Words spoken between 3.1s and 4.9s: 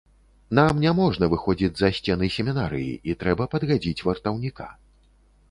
і трэба падгадзіць вартаўніка.